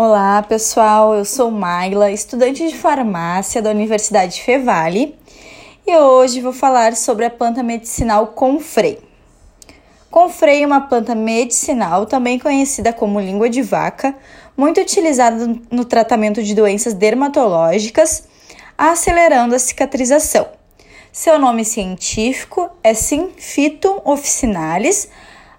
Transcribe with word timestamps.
Olá, 0.00 0.40
pessoal. 0.44 1.12
Eu 1.12 1.24
sou 1.24 1.50
Maila, 1.50 2.08
estudante 2.08 2.68
de 2.68 2.76
farmácia 2.76 3.60
da 3.60 3.70
Universidade 3.70 4.40
Fevale, 4.40 5.18
e 5.84 5.96
hoje 5.96 6.40
vou 6.40 6.52
falar 6.52 6.94
sobre 6.94 7.24
a 7.24 7.30
planta 7.30 7.64
medicinal 7.64 8.28
confrei. 8.28 9.00
Confrei 10.08 10.62
é 10.62 10.66
uma 10.68 10.82
planta 10.82 11.16
medicinal, 11.16 12.06
também 12.06 12.38
conhecida 12.38 12.92
como 12.92 13.18
língua 13.18 13.50
de 13.50 13.60
vaca, 13.60 14.14
muito 14.56 14.80
utilizada 14.80 15.52
no 15.68 15.84
tratamento 15.84 16.44
de 16.44 16.54
doenças 16.54 16.94
dermatológicas, 16.94 18.22
acelerando 18.78 19.56
a 19.56 19.58
cicatrização. 19.58 20.46
Seu 21.10 21.40
nome 21.40 21.64
científico 21.64 22.70
é 22.84 22.94
Synphytum 22.94 24.00
officinalis, 24.04 25.08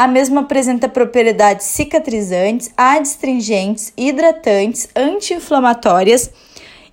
a 0.00 0.08
mesma 0.08 0.40
apresenta 0.40 0.88
propriedades 0.88 1.66
cicatrizantes, 1.66 2.70
adstringentes, 2.74 3.92
hidratantes, 3.98 4.88
anti-inflamatórias 4.96 6.30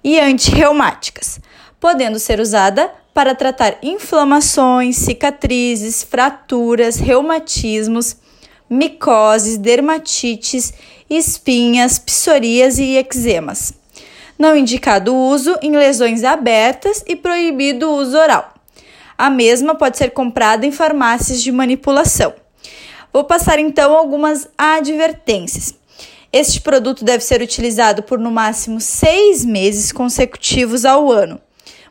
e 0.03 0.20
antirreumáticas, 0.20 1.39
podendo 1.80 2.20
ser 2.20 2.41
usada 2.41 2.91
para 3.13 3.33
tratar 3.33 3.77
inflamações, 3.81 4.97
cicatrizes, 4.97 6.03
fraturas, 6.03 6.97
reumatismos, 6.97 8.17
micoses, 8.70 9.58
dermatites, 9.58 10.73
espinhas, 11.09 11.97
psorias 11.97 12.77
e 12.77 12.97
eczemas. 12.97 13.71
Não 14.38 14.53
indicado 14.53 15.16
o 15.16 15.30
uso 15.30 15.58
em 15.61 15.77
lesões 15.77 16.25
abertas 16.25 17.05
e 17.08 17.16
proibido 17.16 17.89
o 17.89 17.95
uso 17.95 18.17
oral. 18.17 18.53
A 19.17 19.30
mesma 19.30 19.75
pode 19.75 19.97
ser 19.97 20.09
comprada 20.09 20.66
em 20.66 20.73
farmácias 20.73 21.41
de 21.41 21.53
manipulação. 21.53 22.33
Vou 23.11 23.23
passar 23.23 23.59
então 23.59 23.95
algumas 23.95 24.47
advertências. 24.57 25.73
Este 26.31 26.61
produto 26.61 27.05
deve 27.05 27.23
ser 27.23 27.41
utilizado 27.41 28.03
por 28.03 28.20
no 28.20 28.30
máximo 28.30 28.80
seis 28.81 29.45
meses 29.45 29.91
consecutivos 29.91 30.86
ao 30.86 31.11
ano. 31.11 31.41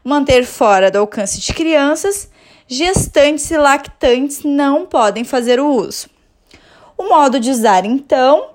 Manter 0.05 0.45
fora 0.45 0.91
do 0.91 0.99
alcance 0.99 1.41
de 1.41 1.53
crianças, 1.53 2.29
gestantes 2.69 3.51
e 3.51 3.57
lactantes 3.57 4.43
não 4.45 4.87
podem 4.87 5.25
fazer 5.25 5.59
o 5.59 5.69
uso. 5.69 6.09
O 6.97 7.09
modo 7.09 7.41
de 7.41 7.51
usar, 7.51 7.85
então, 7.85 8.51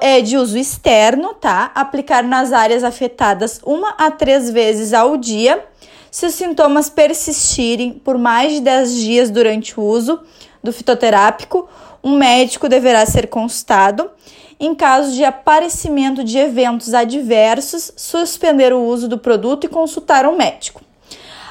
é 0.00 0.20
de 0.20 0.36
uso 0.36 0.58
externo, 0.58 1.34
tá? 1.34 1.72
Aplicar 1.74 2.22
nas 2.22 2.52
áreas 2.52 2.84
afetadas 2.84 3.60
uma 3.64 3.90
a 3.96 4.10
três 4.10 4.50
vezes 4.50 4.92
ao 4.92 5.16
dia. 5.16 5.64
Se 6.10 6.26
os 6.26 6.34
sintomas 6.34 6.90
persistirem 6.90 7.92
por 7.92 8.18
mais 8.18 8.52
de 8.52 8.60
10 8.60 8.94
dias 8.94 9.30
durante 9.30 9.78
o 9.80 9.82
uso, 9.82 10.20
do 10.64 10.72
fitoterápico, 10.72 11.68
um 12.02 12.16
médico 12.16 12.68
deverá 12.68 13.04
ser 13.04 13.28
consultado. 13.28 14.10
Em 14.58 14.74
caso 14.74 15.12
de 15.14 15.24
aparecimento 15.24 16.24
de 16.24 16.38
eventos 16.38 16.94
adversos, 16.94 17.92
suspender 17.96 18.72
o 18.72 18.80
uso 18.80 19.06
do 19.06 19.18
produto 19.18 19.64
e 19.64 19.68
consultar 19.68 20.26
um 20.26 20.36
médico. 20.36 20.80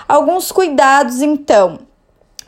Alguns 0.07 0.51
cuidados, 0.51 1.21
então. 1.21 1.79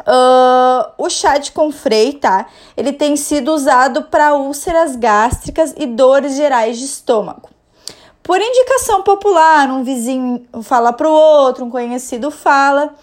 Uh, 0.01 0.91
o 0.97 1.09
chá 1.09 1.37
de 1.37 1.51
confrei, 1.51 2.13
tá? 2.13 2.47
Ele 2.75 2.91
tem 2.91 3.15
sido 3.15 3.53
usado 3.53 4.03
para 4.03 4.35
úlceras 4.35 4.95
gástricas 4.95 5.73
e 5.77 5.85
dores 5.85 6.35
gerais 6.35 6.77
de 6.77 6.85
estômago. 6.85 7.49
Por 8.23 8.39
indicação 8.39 9.03
popular, 9.03 9.69
um 9.69 9.83
vizinho 9.83 10.45
fala 10.63 10.91
para 10.93 11.07
o 11.07 11.13
outro, 11.13 11.65
um 11.65 11.69
conhecido 11.69 12.31
fala, 12.31 12.93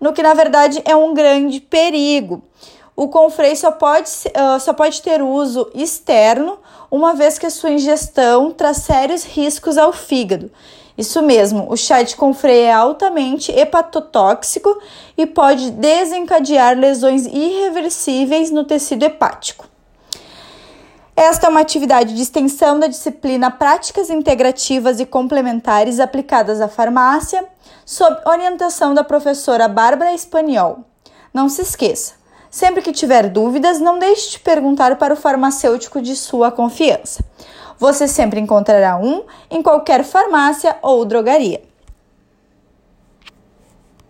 no 0.00 0.12
que 0.12 0.22
na 0.22 0.34
verdade 0.34 0.82
é 0.84 0.94
um 0.94 1.14
grande 1.14 1.60
perigo 1.60 2.42
o 2.98 3.06
confrei 3.06 3.54
só 3.54 3.70
pode, 3.70 4.10
uh, 4.10 4.58
só 4.58 4.72
pode 4.72 5.00
ter 5.02 5.22
uso 5.22 5.70
externo, 5.72 6.58
uma 6.90 7.14
vez 7.14 7.38
que 7.38 7.46
a 7.46 7.50
sua 7.50 7.70
ingestão 7.70 8.50
traz 8.50 8.78
sérios 8.78 9.22
riscos 9.22 9.78
ao 9.78 9.92
fígado. 9.92 10.50
Isso 10.96 11.22
mesmo, 11.22 11.70
o 11.70 11.76
chá 11.76 12.02
de 12.02 12.16
confrei 12.16 12.62
é 12.62 12.72
altamente 12.72 13.52
hepatotóxico 13.52 14.76
e 15.16 15.24
pode 15.26 15.70
desencadear 15.70 16.76
lesões 16.76 17.24
irreversíveis 17.26 18.50
no 18.50 18.64
tecido 18.64 19.04
hepático. 19.04 19.68
Esta 21.14 21.46
é 21.46 21.50
uma 21.50 21.60
atividade 21.60 22.16
de 22.16 22.22
extensão 22.22 22.80
da 22.80 22.88
disciplina 22.88 23.48
Práticas 23.48 24.10
Integrativas 24.10 24.98
e 24.98 25.06
Complementares 25.06 26.00
aplicadas 26.00 26.60
à 26.60 26.66
farmácia, 26.66 27.44
sob 27.86 28.20
orientação 28.26 28.92
da 28.92 29.04
professora 29.04 29.68
Bárbara 29.68 30.12
Espanhol. 30.12 30.80
Não 31.32 31.48
se 31.48 31.62
esqueça, 31.62 32.17
Sempre 32.50 32.82
que 32.82 32.92
tiver 32.92 33.28
dúvidas, 33.28 33.78
não 33.78 33.98
deixe 33.98 34.32
de 34.32 34.40
perguntar 34.40 34.96
para 34.96 35.14
o 35.14 35.16
farmacêutico 35.16 36.00
de 36.00 36.16
sua 36.16 36.50
confiança. 36.50 37.22
Você 37.78 38.08
sempre 38.08 38.40
encontrará 38.40 38.96
um 38.96 39.24
em 39.50 39.62
qualquer 39.62 40.02
farmácia 40.02 40.76
ou 40.82 41.04
drogaria. 41.04 41.67